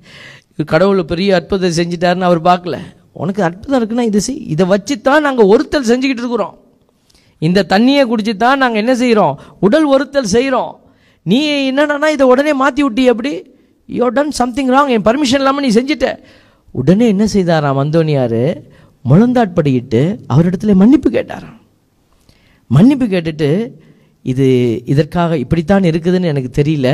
[0.74, 2.78] கடவுள் பெரிய அற்புதத்தை செஞ்சிட்டாருன்னு அவர் பார்க்கல.
[3.22, 4.42] உனக்கு அற்புதம் இருக்குன்னா இதை செய்.
[4.54, 6.56] இதை வச்சு தான் நாங்கள் ஒருத்தல் செஞ்சுக்கிட்டு இருக்கிறோம்.
[7.42, 9.34] இந்த தண்ணியை குடிச்சு தான் நாங்கள் என்ன செய்கிறோம்
[9.66, 10.74] உடல் ஒருத்தல் செய்கிறோம்
[11.26, 13.34] நீ என்னடான்னா இதை உடனே மாற்றி விட்டி எப்படி?
[13.90, 16.08] யோ டன் சம்திங் ராங் என் பர்மிஷன் இல்லாமல் நீ செஞ்சிட்ட.
[16.80, 18.42] உடனே என்ன செய்தாராம் அந்தோனியார்
[19.10, 20.02] முழந்தாட்படியிட்டு
[20.34, 21.60] அவரிடத்துல மன்னிப்பு கேட்டாராம்.
[22.70, 23.50] மன்னிப்பு கேட்டுட்டு
[24.26, 24.48] இது
[24.94, 26.90] இதற்காக இப்படித்தான் இருக்குதுன்னு எனக்கு தெரியல.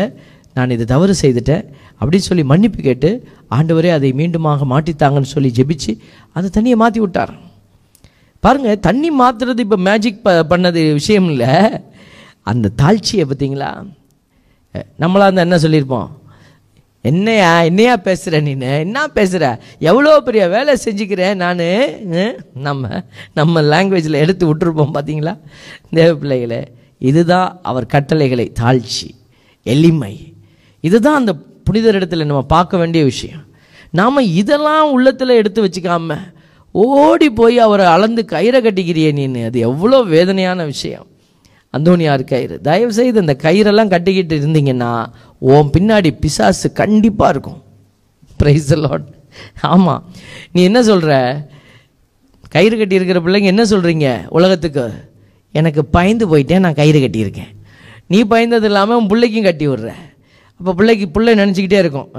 [0.56, 1.66] நான் இது தவறு செய்துட்டேன்
[2.00, 3.10] அப்படின்னு சொல்லி மன்னிப்பு கேட்டு
[3.58, 5.92] ஆண்டவரே அதை மீண்டுமாக மாட்டித்தாங்கன்னு சொல்லி ஜெபிச்சு
[6.38, 7.34] அந்த தண்ணியை மாற்றி விட்டார்.
[8.44, 11.52] பாருங்கள் தண்ணி மாற்றுறது இப்போ மேஜிக் ப பண்ணது விஷயம் இல்லை.
[12.52, 13.70] அந்த தாழ்ச்சியை பார்த்தீங்களா?
[15.02, 16.10] நம்மளாக இருந்தால் என்ன சொல்லியிருப்போம்?
[17.02, 18.72] என்னையா என்னையா பேசுகிற நீனு?
[18.86, 19.46] என்ன பேசுகிற
[19.90, 21.64] எவ்வளோ பெரிய வேலை செஞ்சுக்கிறேன் நான்?
[22.68, 23.02] நம்ம
[23.40, 25.34] நம்ம லாங்குவேஜில் எடுத்து விட்டுருப்போம் பார்த்தீங்களா?
[26.00, 26.62] தேவ பிள்ளைகளை
[27.10, 29.10] இதுதான் அவர் கட்டளைகளை தாழ்ச்சி
[29.66, 30.14] எளிமை.
[30.82, 31.34] இதுதான் அந்த
[31.68, 33.44] புனிதர் இடத்துல நம்ம பார்க்க வேண்டிய விஷயம்.
[34.00, 36.18] நாம் இதெல்லாம் உள்ளத்தில் எடுத்து வச்சுக்காம
[36.72, 41.08] ஓடி போய் அவரை அளந்து கயிறை கட்டிக்கிறியே நீன்னு அது எவ்வளோ வேதனையான விஷயம்.
[41.78, 42.62] அந்தோனியார் கயிறு.
[42.62, 44.92] தயவு செய்து இந்த கயிறெல்லாம் கட்டிக்கிட்டு இருந்தீங்கன்னா
[45.38, 47.64] உன் பின்னாடி பிசாசு கண்டிப்பாக இருக்கும்.
[48.40, 49.08] ப்ரைஸ் லாட்
[49.62, 50.04] ஆமாம்
[50.52, 51.14] நீ என்ன சொல்கிற
[52.50, 54.86] கயிறு கட்டி இருக்கிற பிள்ளைங்க என்ன சொல்கிறீங்க உலகத்துக்கு?
[55.52, 57.52] எனக்கு பயந்து போயிட்டேன் நான் கயிறு கட்டியிருக்கேன்.
[58.08, 59.92] நீ பயந்தது இல்லாமல் உன் பிள்ளைக்கும் கட்டி விடுற.
[60.62, 62.10] அப்போ பிள்ளைக்கு பிள்ளை நினச்சிக்கிட்டே இருக்கும்.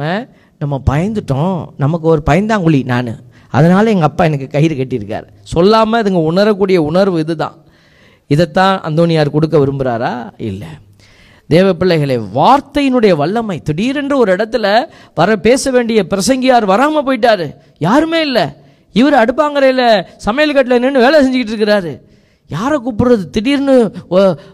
[0.59, 1.65] நம்ம பயந்துட்டோம்.
[1.77, 3.19] நமக்கு ஒரு பயந்தாங்குழி நான்.
[3.51, 5.27] அதனால் எங்கள் அப்பா எனக்கு கயிறு கட்டியிருக்கார்.
[5.43, 7.55] சொல்லாமல் அதுங்க உணரக்கூடிய உணர்வு இதுதான்.
[8.27, 10.69] இதைத்தான் அந்தோனியார் கொடுக்க விரும்புகிறாரா இல்லை.
[11.49, 13.61] தேவ பிள்ளைகளை வார்த்தையினுடைய வல்லமை.
[13.61, 14.85] திடீரென்று ஒரு இடத்துல
[15.15, 17.55] வர பேச வேண்டிய பிரசங்கியார் வராமல் போயிட்டாரு.
[17.79, 18.45] யாருமே இல்லை.
[18.93, 22.01] இவர் அடுப்பாங்கரையில் சமையல் கட்டில் நின்று வேலை செஞ்சுக்கிட்டு இருக்கிறாரு.
[22.49, 23.31] யாரை கூப்பிடுறது?
[23.31, 23.93] திடீர்னு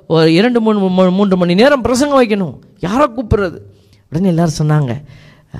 [0.06, 2.54] ஒ- இரண்டு மூணு மூன்று மணி நேரம் பிரசங்கம் வைக்கணும்.
[2.80, 3.58] யாரை கூப்பிடுறது?
[4.12, 4.92] உடனே எல்லாரும் சொன்னாங்க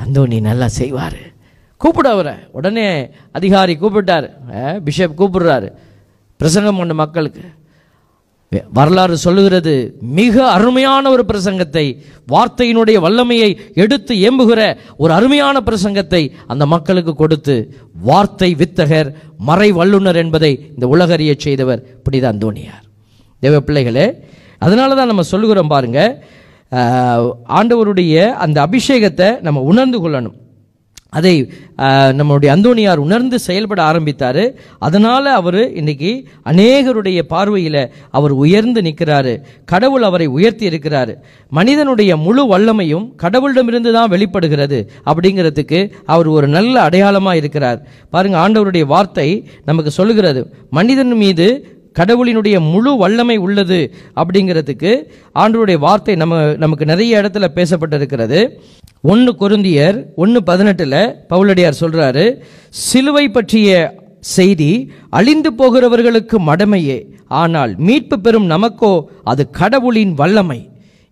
[0.03, 1.19] அந்தோனி நல்லா செய்வார்.
[1.77, 2.35] கூப்பிட அவரை.
[2.53, 2.87] உடனே
[3.33, 4.27] அதிகாரி கூப்பிட்டார்.
[4.85, 5.69] பிஷப் கூப்பிடுறாரு.
[6.41, 7.45] பிரசங்கம் பண்ண மக்களுக்கு.
[8.73, 9.73] வரலாறு சொல்லுகிறது
[10.19, 11.85] மிக அருமையான ஒரு பிரசங்கத்தை
[12.33, 14.61] வார்த்தையினுடைய வல்லமையை எடுத்து ஏம்புகிற
[14.97, 17.57] ஒரு அருமையான பிரசங்கத்தை அந்த மக்களுக்கு கொடுத்து
[18.09, 19.11] வார்த்தை வித்தகர்
[19.49, 21.83] மறை வல்லுனர் என்பதை இந்த உலகறிய செய்தவர்.
[21.97, 22.85] இப்படிதான் தோனியார்
[23.41, 24.07] தேவ பிள்ளைகளே
[24.59, 26.13] அதனால தான் நம்ம சொல்லுகிறோம் பாருங்கள்
[27.61, 30.37] ஆண்டவருடைய அந்த அபிஷேகத்தை நம்ம உணர்ந்து கொள்ளணும்.
[31.19, 31.33] அதை
[32.19, 34.41] நம்மளுடைய அந்தோணியார் உணர்ந்து செயல்பட ஆரம்பித்தார்.
[34.87, 36.11] அதனால் அவர் இன்னைக்கு
[36.51, 37.79] அநேகருடைய பார்வையில்
[38.19, 39.33] அவர் உயர்ந்து நிற்கிறாரு.
[39.73, 41.15] கடவுள் அவரை உயர்த்தி இருக்கிறாரு.
[41.59, 45.81] மனிதனுடைய முழு வல்லமையும் கடவுளிடமிருந்து தான் வெளிப்படுகிறது அப்படிங்கிறதுக்கு
[46.15, 47.81] அவர் ஒரு நல்ல அடையாளமாக இருக்கிறார்.
[48.17, 49.29] பாருங்க ஆண்டவருடைய வார்த்தை
[49.71, 50.43] நமக்கு சொல்லுகிறது.
[50.81, 51.49] மனிதன் மீது
[51.99, 53.81] கடவுளினுடைய முழு வல்லமை உள்ளது
[54.21, 54.93] அப்படிங்கிறதுக்கு
[55.35, 58.41] ஆண்டவருடைய வார்த்தை நம்ம நமக்கு நிறைய இடத்துல பேசப்பட்டிருக்கிறது.
[59.03, 62.25] ஒன்று கொருந்தியர் ஒன்று பதினெட்டில் பவுலடியார் சொல்கிறாரு
[62.69, 64.71] சிலுவை பற்றிய செய்தி
[65.11, 68.93] அழிந்து போகிறவர்களுக்கு மடமையே ஆனால் மீட்பு பெறும் நமக்கோ
[69.25, 70.61] அது கடவுளின் வல்லமை.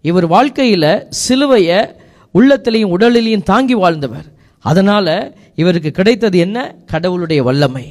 [0.00, 1.78] இவர் வாழ்க்கையில் சிலுவையை
[2.38, 4.26] உள்ளத்திலையும் உடலிலையும் தாங்கி வாழ்ந்தவர்.
[4.64, 6.74] அதனால் இவருக்கு கிடைத்தது என்ன?
[6.86, 7.86] கடவுளுடைய வல்லமை.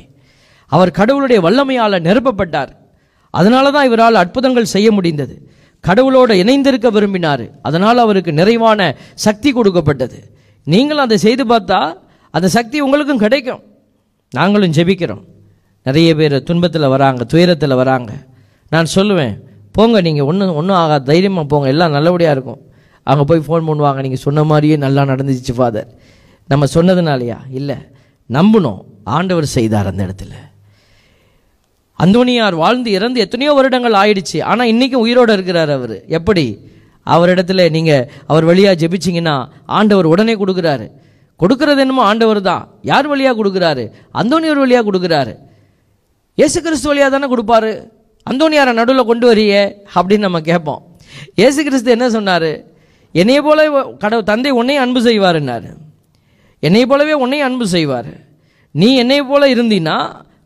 [0.72, 2.72] அவர் கடவுளுடைய வல்லமையால் நிரப்பப்பட்டார்.
[3.40, 5.36] அதனால தான் இவரால் அற்புதங்கள் செய்ய முடிந்தது.
[5.84, 7.46] கடவுளோடு இணைந்திருக்க விரும்பினார்.
[7.68, 8.80] அதனால் அவருக்கு நிறைவான
[9.26, 10.20] சக்தி கொடுக்கப்பட்டது.
[10.68, 11.80] நீங்களும் அதை செய்து பார்த்தா
[12.36, 13.62] அந்த சக்தி உங்களுக்கும் கிடைக்கும்.
[14.32, 15.24] நாங்களும் ஜெபிக்கிறோம்.
[15.88, 18.12] நிறைய பேர் துன்பத்தில் வராங்க துயரத்தில் வராங்க.
[18.74, 19.36] நான் சொல்லுவேன்
[19.78, 21.06] போங்க நீங்கள் ஒன்றும் ஒன்றும் ஆகாது.
[21.12, 21.68] தைரியமாக போங்க.
[21.74, 22.62] எல்லாம் நல்லபடியாக இருக்கும்.
[23.10, 24.00] அங்கே போய் ஃபோன் பண்ணுவாங்க.
[24.06, 25.90] நீங்கள் சொன்ன மாதிரியே நல்லா நடந்துச்சு ஃபாதர்
[26.52, 27.38] நம்ம சொன்னதுனாலையா?
[27.60, 27.78] இல்லை.
[28.30, 28.80] நம்பணும்
[29.18, 30.34] ஆண்டவர் செய்தார் அந்த இடத்துல.
[32.04, 34.38] அந்தோனியார் வாழ்ந்து இறந்து எத்தனையோ வருடங்கள் ஆயிடுச்சு.
[34.52, 35.96] ஆனால் இன்றைக்கும் உயிரோடு இருக்கிறார் அவர்.
[36.18, 36.46] எப்படி?
[37.14, 39.36] அவரிடத்துல நீங்கள் அவர் வழியாக ஜெபிச்சிங்கன்னா
[39.78, 40.86] ஆண்டவர் உடனே கொடுக்குறாரு.
[41.42, 42.64] கொடுக்கறது என்னமோ ஆண்டவர் தான்.
[42.92, 43.84] யார் வழியாக கொடுக்குறாரு?
[44.22, 45.34] அந்தோனியார் வழியாக கொடுக்குறாரு.
[46.40, 47.72] இயேசு கிறிஸ்து வழியாக தானே கொடுப்பாரு?
[48.28, 49.62] அந்தோனியாரை நடுவில் கொண்டு வரியே
[49.96, 50.82] அப்படின்னு நம்ம கேட்போம்.
[51.40, 52.52] இயேசு கிறிஸ்து என்ன சொன்னார்?
[53.22, 53.60] என்னைய போல
[54.04, 55.70] கடவுள் தந்தை உன்னையும் அன்பு செய்வாருன்னாரு
[56.64, 58.12] என்னை போலவே உன்னையும் அன்பு செய்வார்.
[58.76, 59.98] நீ என்னை போல இருந்தீன்னா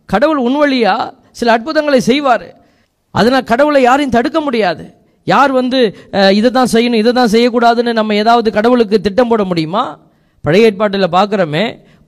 [0.09, 2.47] கடவுள் உன் வழியாக சில அற்புதங்களை செய்வார்.
[3.15, 4.85] அதனால் கடவுளை யாரையும் தடுக்க முடியாது.
[5.27, 5.79] யார் வந்து
[6.39, 9.83] இதை தான் செய்யணும் இதை தான் செய்யக்கூடாதுன்னு நம்ம ஏதாவது கடவுளுக்கு திட்டம் போட முடியுமா?
[10.45, 11.63] பழைய ஏற்பாட்டில் பார்க்குறோமே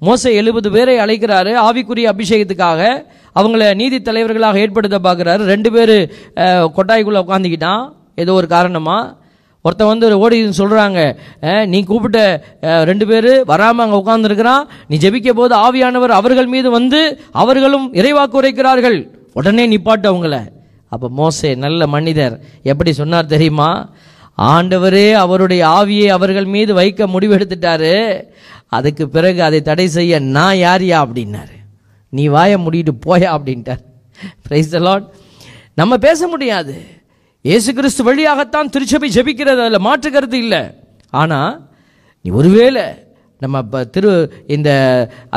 [0.07, 2.81] மோச எழுபது பேரை அழைக்கிறாரு ஆவிக்குரிய அபிஷேகத்துக்காக.
[3.39, 5.43] அவங்கள நீதி தலைவர்களாக ஏற்படுத்த பார்க்குறாரு.
[5.53, 5.95] ரெண்டு பேர்
[6.77, 7.83] கொட்டாய்க்குள்ளே உட்காந்துக்கிட்டான்
[8.23, 9.03] ஏதோ ஒரு காரணமாக
[9.65, 10.99] ஒருத்தன் வந்து ஓடின்னு சொல்கிறாங்க
[11.73, 12.19] நீ கூப்பிட்ட
[12.89, 17.01] ரெண்டு பேர் வராமல் அங்கே உட்காந்துருக்கிறான் நீ ஜெபிக்க போது ஆவியானவர் அவர்கள் மீது வந்து
[17.43, 18.97] அவர்களும் இறைவாக்கு உரைக்கிறார்கள்.
[19.39, 20.37] உடனே நிப்பாட்டு அவங்கள.
[20.93, 22.33] அப்போ மோசே நல்ல மனிதர்
[22.71, 23.69] எப்படி சொன்னார் தெரியுமா?
[24.53, 27.93] ஆண்டவரே அவருடைய ஆவியை அவர்கள் மீது வைக்க முடிவெடுத்துட்டாரு.
[28.77, 31.55] அதுக்கு பிறகு அதை தடை செய்ய நான் யாரியா அப்படின்னாரு.
[32.13, 33.83] நீ வாயை முடிட்டு போயா அப்படின்ட்டார்.
[34.45, 35.07] பிரைஸ் லார்ட்
[35.79, 36.75] நம்ம பேச முடியாது.
[37.45, 40.59] இயேசு கிறிஸ்து வழியாகத்தான் திருச்சபை ஜபிக்கிறது அதில் மாற்று கருத்து இல்லை.
[41.13, 41.53] ஆனால்
[42.25, 42.83] நீ ஒருவேளை
[43.41, 44.11] நம்ம இப்போ திரு
[44.55, 44.69] இந்த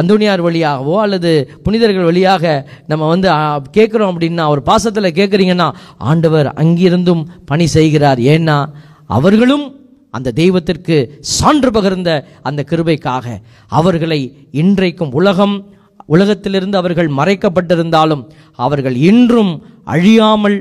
[0.00, 1.30] அந்தோனியார் வழியாகவோ அல்லது
[1.66, 2.44] புனிதர்கள் வழியாக
[2.90, 3.28] நம்ம வந்து
[3.76, 5.68] கேட்குறோம் அப்படின்னா ஒரு பாசத்தில் கேட்குறீங்கன்னா
[6.10, 8.20] ஆண்டவர் அங்கிருந்தும் பணி செய்கிறார்.
[8.34, 8.58] ஏன்னா
[9.18, 9.66] அவர்களும்
[10.16, 10.96] அந்த தெய்வத்திற்கு
[11.38, 12.10] சான்று பகிர்ந்த
[12.48, 13.26] அந்த கிருபைக்காக
[13.80, 14.20] அவர்களை
[14.62, 15.56] இன்றைக்கும் உலகம்
[16.14, 18.24] உலகத்திலிருந்து அவர்கள் மறைக்கப்பட்டிருந்தாலும்
[18.58, 19.52] அவர்கள் இன்றும்
[19.94, 20.58] அழியாமல்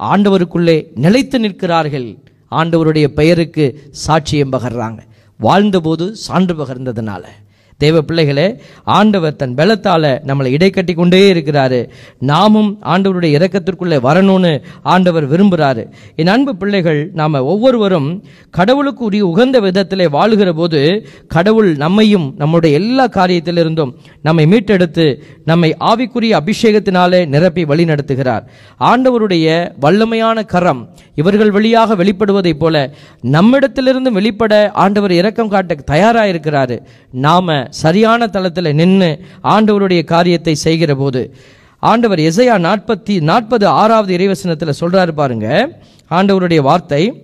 [0.00, 2.16] ஆண்டவருக்குள்ளே நிலைத்து நிற்கிறார்கள்.
[2.50, 4.98] ஆண்டவருடைய பெயருக்கு சாட்சியம் பகர்றாங்க.
[5.38, 7.24] வாழ்ந்தபோது சான்று பகர்ந்ததுனால.
[7.78, 11.88] தேவ பிள்ளைகளே ஆண்டவர் தன் பலத்தால் நம்மளை இடைக்கட்டி கொண்டே இருக்கிறாரு.
[12.18, 15.82] நாமும் ஆண்டவருடைய இறக்கத்திற்குள்ளே வரணும்னு ஆண்டவர் விரும்புகிறாரு
[16.16, 20.80] என் அன்பு பிள்ளைகள் நாம் ஒவ்வொருவரும் கடவுளுக்கு உரிய உகந்த விதத்தில் வாழுகிற போது
[21.26, 25.06] கடவுள் நம்மையும் நம்முடைய எல்லா காரியத்திலிருந்தும் நம்மை மீட்டெடுத்து
[25.44, 28.46] நம்மை ஆவிக்குரிய அபிஷேகத்தினாலே நிரப்பி வழி நடத்துகிறார்
[28.80, 29.48] ஆண்டவருடைய
[29.80, 30.82] வல்லமையான கரம்
[31.14, 32.76] இவர்கள் வழியாக வெளிப்படுவதைப் போல
[33.30, 36.76] நம்மிடத்திலிருந்து வெளிப்பட ஆண்டவர் இரக்கம் காட்ட தயாராக இருக்கிறாரு
[37.10, 41.34] நாம சரியான தளத்தில் நின்று ஆண்டவருடைய காரியத்தை செய்கிற போது
[41.78, 45.78] ஆண்டவர் எசையா நாற்பத்தி நாற்பது ஆறாவது இறைவசனத்தில் சொல்றாரு பாருங்க
[46.10, 47.22] ஆண்டவருடைய வார்த்தை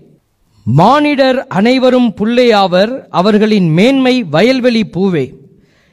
[0.64, 5.34] மானிடர் அனைவரும் புள்ளையாவர் அவர்களின் மேன்மை வயல்வெளி பூவே.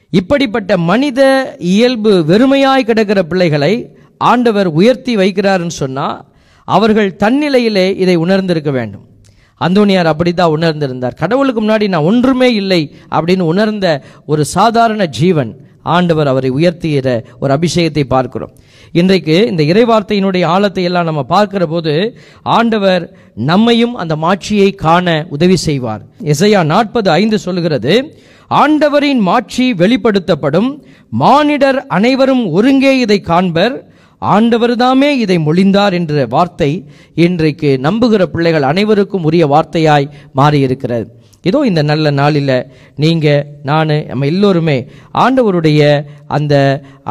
[0.09, 1.21] இப்படிப்பட்ட மனித
[1.59, 6.25] இயல்பு வெறுமையாய் கிடக்கிற பிள்ளைகளை ஆண்டவர் உயர்த்தி வைக்கிறாருன்னு சொன்னா
[6.63, 9.05] அவர்கள் தன்னிலையிலே இதை உணர்ந்திருக்க வேண்டும்.
[9.61, 11.19] அந்தோனியார் அப்படித்தான் உணர்ந்திருந்தார்.
[11.21, 12.81] கடவுளுக்கு முன்னாடி நான் ஒன்றுமே இல்லை
[13.17, 13.87] அப்படின்னு உணர்ந்த
[14.31, 15.53] ஒரு சாதாரண ஜீவன்
[15.95, 18.53] ஆண்டவர் அவரை உயர்த்துகிற ஒரு அபிஷேகத்தை பார்க்கிறோம்.
[18.99, 21.93] இன்றைக்கு இந்த இறைவார்த்தையினுடைய ஆழத்தை எல்லாம் நம்ம பார்க்கிற போது
[22.57, 23.03] ஆண்டவர்
[23.51, 26.01] நம்மையும் அந்த மாட்சியை காண உதவி செய்வார்.
[26.33, 27.93] இசையா நாற்பது ஐந்து சொல்கிறது
[28.61, 30.69] ஆண்டவரின் மாட்சி வெளிப்படுத்தப்படும்
[31.23, 33.75] மானிடர் அனைவரும் ஒருங்கே இதை காண்பர்
[34.21, 36.71] ஆண்டவர்தாமே இதை மொழிந்தார் என்ற வார்த்தை
[37.25, 41.07] இன்றைக்கு நம்புகிற பிள்ளைகள் அனைவருக்கும் உரிய வார்த்தையாய் மாறியிருக்கிறது.
[41.49, 42.55] இதோ இந்த நல்ல நாளில்
[43.03, 44.77] நீங்கள் நான் நம்ம எல்லோருமே
[45.23, 45.81] ஆண்டவருடைய
[46.37, 46.53] அந்த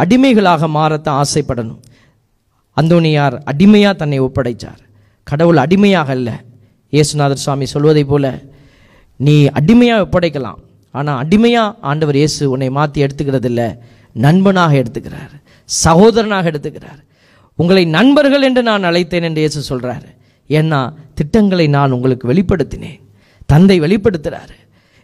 [0.03, 1.81] அடிமைகளாக மாறத்தான் ஆசைப்படணும்.
[2.77, 4.81] அந்தோனியார் அடிமையாக தன்னை ஒப்படைச்சார்.
[5.27, 6.37] கடவுள் அடிமையாக இல்லை
[6.92, 8.27] இயேசுநாதர் சுவாமி சொல்வதைப் போல
[9.21, 10.61] நீ அடிமையாக ஒப்படைக்கலாம்.
[10.95, 13.69] ஆனால் அடிமையாக ஆண்டவர் இயேசு உன்னை மாற்றி எடுத்துக்கிறது இல்லை
[14.25, 15.33] நண்பனாக எடுத்துக்கிறார்.
[15.68, 17.00] சகோதரனாக எடுத்துக்கிறார்.
[17.59, 20.09] உங்களை நண்பர்கள் என்று நான் அழைத்தேன் என்று இயேசு சொல்றாரு.
[20.50, 20.81] ஏன்னா
[21.14, 23.00] திட்டங்களை நான் உங்களுக்கு வெளிப்படுத்தினேன்.
[23.46, 24.57] தந்தை வெளிப்படுத்துறாரு.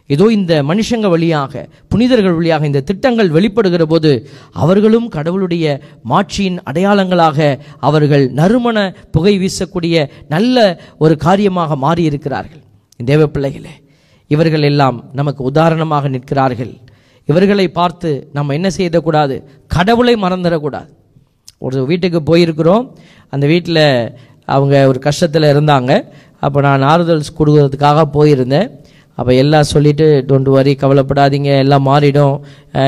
[0.09, 4.11] ஏதோ இந்த மனுஷங்க வழியாக புனிதர்கள் வழியாக இந்த திட்டங்கள் வெளிப்படுகிற போது
[4.51, 5.65] அவர்களும் கடவுளுடைய
[6.03, 7.37] மாட்சியின் அடையாளங்களாக
[7.79, 8.77] அவர்கள் நறுமண
[9.11, 10.57] புகை வீசக்கூடிய நல்ல
[10.97, 12.63] ஒரு காரியமாக மாறி இருக்கிறார்கள்
[12.97, 13.73] தேவ பிள்ளைகளே
[14.27, 16.73] இவர்கள் எல்லாம் நமக்கு உதாரணமாக நிற்கிறார்கள்.
[17.29, 19.35] இவர்களை பார்த்து நம்ம என்ன செய்யக்கூடாது?
[19.75, 20.89] கடவுளை மறந்துடக்கூடாது.
[21.65, 22.85] ஒரு வீட்டுக்கு போயிருக்கிறோம்.
[23.33, 23.85] அந்த வீட்டில்
[24.55, 25.91] அவங்க ஒரு கஷ்டத்தில் இருந்தாங்க.
[26.45, 28.69] அப்போ நான் ஆறுதல் கொடுக்கறதுக்காக போயிருந்தேன்.
[29.19, 32.35] அப்போ எல்லாம் சொல்லிவிட்டு டோன்ட் வரி கவலைப்படாதீங்க எல்லாம் மாறிடும்.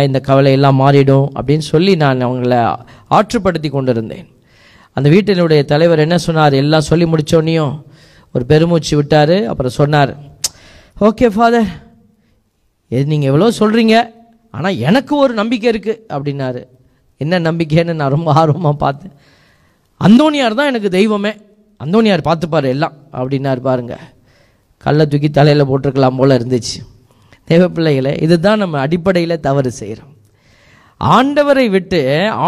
[0.07, 1.25] இந்த கவலை எல்லாம் மாறிடும்.
[1.37, 2.55] அப்படின்னு சொல்லி நான் அவங்கள
[3.17, 4.27] ஆற்றுப்படுத்தி கொண்டிருந்தேன்.
[4.97, 6.53] அந்த வீட்டினுடைய தலைவர் என்ன சொன்னார்?
[6.63, 7.73] எல்லாம் சொல்லி முடித்தோன்னையும்
[8.35, 9.35] ஒரு பெருமூச்சு விட்டார்.
[9.51, 10.13] அப்புறம் சொன்னார்
[11.07, 11.69] ஓகே ஃபாதர்
[12.95, 13.95] எது நீங்கள் எவ்வளோ சொல்கிறீங்க
[14.57, 16.61] ஆனால் எனக்கு ஒரு நம்பிக்கை இருக்குது அப்படின்னாரு.
[17.21, 19.13] என்ன நம்பிக்கைன்னு நான் ரொம்ப ஆர்வமாக பார்த்தேன்.
[20.01, 21.31] அந்தோனியார் தான் எனக்கு தெய்வமே.
[21.81, 23.95] அந்தோனியார் பார்த்துப்பாரு எல்லாம் அப்படின்னாரு பாருங்க.
[24.83, 26.77] கல்லை தூக்கி தலையில் போட்டிருக்கலாம் போல் இருந்துச்சு.
[27.49, 30.11] தெய்வ பிள்ளைகளை இதுதான் நம்ம அடிப்படையில் தவறு செய்கிறோம்
[31.01, 31.99] ஆண்டவரை விட்டு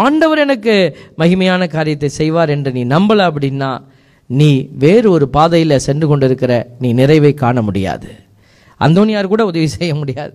[0.02, 0.74] ஆண்டவர் எனக்கு
[1.20, 3.70] மகிமையான காரியத்தை செய்வார் என்று நீ நம்பலை அப்படின்னா
[4.40, 4.50] நீ
[4.84, 8.10] வேறு ஒரு பாதையில் சென்று கொண்டிருக்கிற நீ நிறைவை காண முடியாது.
[8.80, 10.34] அந்தோனியார் கூட உதவி செய்ய முடியாது.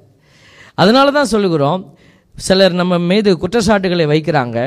[0.81, 1.81] அதனால தான் சொல்லுகிறோம்
[2.45, 4.57] சிலர் நம்ம மீது குற்றச்சாட்டுகளை வைக்கிறாங்க.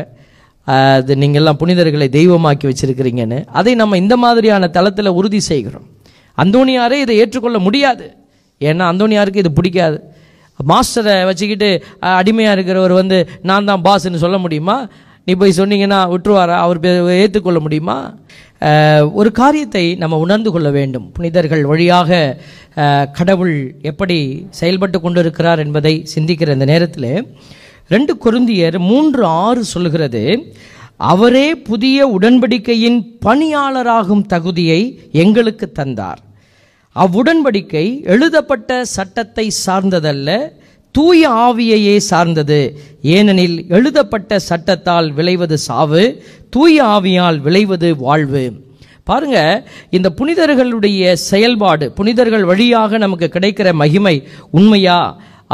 [0.67, 3.39] அது நீங்கள்லாம் புனிதர்களை தெய்வமாக்கி வச்சுருக்கிறீங்கன்னு.
[3.59, 5.87] அதை நம்ம இந்த மாதிரியான தளத்தில் உறுதி செய்கிறோம்.
[6.43, 8.07] அந்தோனியாரே இதை ஏற்றுக்கொள்ள முடியாது.
[8.69, 9.99] ஏன்னா அந்தோனியாருக்கு இது பிடிக்காது.
[10.71, 11.69] மாஸ்டரை வச்சுக்கிட்டு
[12.19, 14.77] அடிமையாக இருக்கிறவர் வந்து நான் தான் பாஸ்ன்னு சொல்ல முடியுமா?
[15.27, 16.57] நீ போய் சொன்னீங்கன்னா விட்டுருவாரா?
[16.65, 16.79] அவர்
[17.23, 17.97] ஏற்றுக்கொள்ள முடியுமா?
[19.19, 21.07] ஒரு காரியத்தை நம்ம உணர்ந்து கொள்ள வேண்டும்.
[21.17, 22.21] புனிதர்கள் வழியாக
[23.19, 23.57] கடவுள்
[23.91, 24.19] எப்படி
[24.61, 27.13] செயல்பட்டு கொண்டிருக்கிறார் என்பதை சிந்திக்கிற இந்த நேரத்தில்
[27.89, 30.23] ரெண்டு குருந்தியர் மூன்று ஆறு சொல்லுகிறது
[31.13, 34.81] அவரே புதிய உடன்படிக்கையின் பணியாளராகும் தகுதியை
[35.25, 36.21] எங்களுக்கு தந்தார்.
[36.97, 40.31] அவ்வுடன்படிக்கை எழுதப்பட்ட சட்டத்தை சார்ந்ததல்ல
[40.97, 42.61] தூய ஆவியையே சார்ந்தது.
[43.15, 46.05] ஏனெனில் எழுதப்பட்ட சட்டத்தால் விளைவது சாவு
[46.51, 48.45] தூய ஆவியால் விளைவது வாழ்வு.
[49.09, 49.39] பாருங்க
[49.91, 54.17] இந்த புனிதர்களுடைய செயல்பாடு புனிதர்கள் வழியாக நமக்கு கிடைக்கிற மகிமை
[54.51, 55.01] உண்மையா?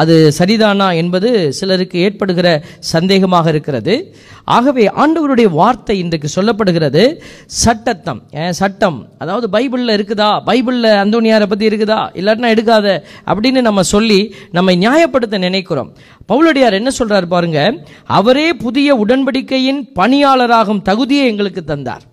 [0.00, 2.48] அது சரிதானா என்பது சிலருக்கு ஏற்படுகிற
[2.92, 3.94] சந்தேகமாக இருக்கிறது.
[4.56, 7.02] ஆகவே ஆண்டவருடைய வார்த்தை இன்றைக்கு சொல்லப்படுகிறது
[7.62, 8.20] சட்டத்தம்
[8.60, 8.98] சட்டம்.
[9.22, 10.30] அதாவது பைபிளில் இருக்குதா?
[10.48, 12.00] பைபிளில் அந்தோனியாரை பற்றி இருக்குதா?
[12.20, 12.86] இல்லாட்டினா எடுக்காத
[13.30, 14.20] அப்படின்னு நம்ம சொல்லி
[14.58, 15.90] நம்மை நியாயப்படுத்த நினைக்கிறோம்.
[16.30, 17.60] பவுலடியார் என்ன சொல்கிறார் பாருங்க
[18.20, 22.04] அவரே புதிய உடன்படிக்கையின் பணியாளராகும் தகுதியை எங்களுக்கு தந்தார்.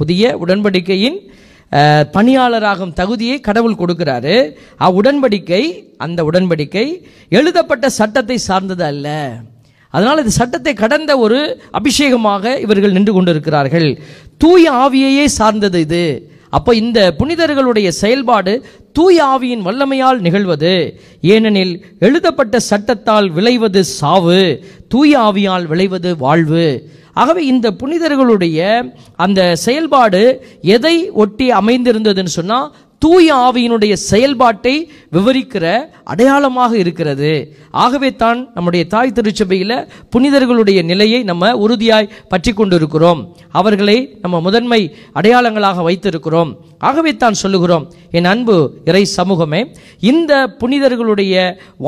[0.00, 1.18] புதிய உடன்படிக்கையின்
[2.16, 4.36] பணியாளராகும் தகுதியை கடவுள் கொடுக்கிறாரு.
[4.86, 5.62] அவ்வுடன்படிக்கை
[5.96, 6.86] அந்த உடன்படிக்கை
[7.28, 9.36] எழுதப்பட்ட சட்டத்தை சார்ந்தது அல்ல.
[9.90, 11.40] அதனால் இது சட்டத்தை கடந்த ஒரு
[11.78, 13.88] அபிஷேகமாக இவர்கள் நின்று கொண்டிருக்கிறார்கள்.
[14.36, 16.06] தூய ஆவியையே சார்ந்தது இது.
[16.50, 18.52] அப்போ இந்த புனிதர்களுடைய செயல்பாடு
[18.92, 20.74] தூய ஆவியின் வல்லமையால் நிகழ்வது.
[21.20, 24.42] ஏனெனில் எழுதப்பட்ட சட்டத்தால் விளைவது சாவு.
[24.94, 26.66] தூய ஆவியால் விளைவது வாழ்வு.
[27.22, 28.58] ஆகவே இந்த புனிதர்களுடைய
[29.24, 30.24] அந்த செயல்பாடு
[30.76, 34.74] எதை ஒட்டி அமைந்திருந்ததுன்னு சொன்னால் தூய ஆவியினுடைய செயல்பாட்டை
[35.14, 35.64] விவரிக்கிற
[36.12, 37.32] அடையாளமாக இருக்கிறது.
[37.84, 39.74] ஆகவே தான் நம்முடைய தாய் திருச்சபையில்
[40.12, 43.20] புனிதர்களுடைய நிலையை நம்ம உறுதியாய் பற்றி கொண்டிருக்கிறோம்.
[43.60, 44.80] அவர்களை நம்ம முதன்மை
[45.20, 46.52] அடையாளங்களாக வைத்திருக்கிறோம்.
[46.88, 47.84] ஆகவே தான் சொல்லுகிறோம்
[48.18, 48.56] என் அன்பு
[48.90, 49.60] இறை சமூகமே
[50.12, 51.34] இந்த புனிதர்களுடைய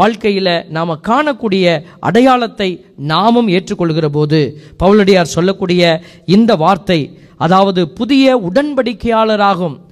[0.01, 1.67] வாழ்க்கையில் நாம் காணக்கூடிய
[2.09, 9.85] அடையாளத்தை நாமும் ஏற்றுக்கொள்கிற போது பவுலடியார் சொல்லக்கூடிய இந்த வார்த்தை அதாவது புதிய உடன்படிக்கையாளராகும்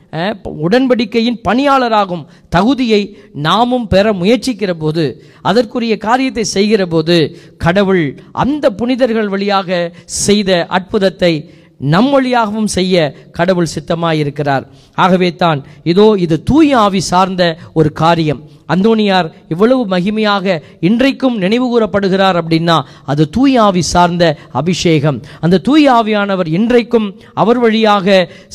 [0.44, 9.92] உடன்படிக்கையின் பணியாளராகும் தகுதியை நாமும் பெற முயற்சிக்கிற போது அதற்குரிய காரியத்தை செய்கிற போது கடவுள் அந்த புனிதர்கள் வழியாக
[10.04, 14.64] செய்த அற்புதத்தை நம் வழியாகவும் செய்ய கடவுள் சித்தமாயிருக்கிறார்.
[14.98, 15.60] ஆகவே தான்
[15.92, 17.42] இதோ இது தூய ஆவி சார்ந்த
[17.78, 18.42] ஒரு காரியம்.
[18.72, 20.54] அந்தோனியார் இவ்வளவு மகிமையாக
[20.88, 22.76] இன்றைக்கும் நினைவு கூறப்படுகிறார் அப்படின்னா
[23.12, 24.24] அது தூய ஆவி சார்ந்த
[24.60, 25.18] அபிஷேகம்.
[25.44, 27.08] அந்த தூய ஆவியானவர் இன்றைக்கும்
[27.42, 28.06] அவர் வழியாக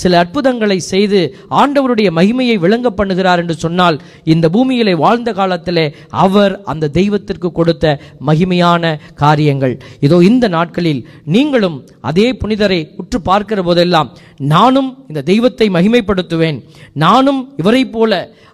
[0.02, 1.20] சில அற்புதங்களை செய்து
[1.62, 4.00] ஆண்டவருடைய மகிமையை விளங்க பண்ணுகிறார் என்று சொன்னால்
[4.34, 5.86] இந்த பூமியிலே வாழ்ந்த காலத்திலே
[6.26, 7.86] அவர் அந்த தெய்வத்திற்கு கொடுத்த
[8.30, 9.76] மகிமையான காரியங்கள்.
[10.08, 11.04] இதோ இந்த நாட்களில்
[11.36, 11.78] நீங்களும்
[12.12, 14.12] அதே புனிதரை உற்று பார்க்கிற போதெல்லாம்
[14.56, 16.58] நானும் இந்த தெய்வத்தை மகிமைப்படுத்த மகிமைப்படுத்துவேன்
[16.94, 18.12] நானும் இவரை போல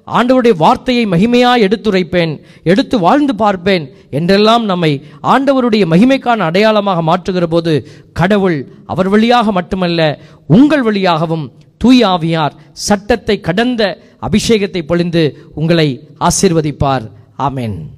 [0.08, 2.34] ஆண்டவருடைய வார்த்தையை மகிமையாக எடுத்துரைப்பேன்
[2.64, 4.92] எடுத்து வாழ்ந்து பார்ப்பேன் என்றெல்லாம் நம்மை
[5.24, 7.74] ஆண்டவருடைய மகிமைக்கான அடையாளமாக மாற்றுகிற போது
[8.14, 10.02] கடவுள் அவர் வழியாக மட்டுமல்ல
[10.48, 13.82] உங்கள் வழியாகவும் தூய் ஆவியார் சட்டத்தை கடந்த
[14.22, 15.24] அபிஷேகத்தை பொழிந்து
[15.56, 15.88] உங்களை
[16.20, 17.06] ஆசீர்வதிப்பார்.
[17.38, 17.95] ஆமேன்.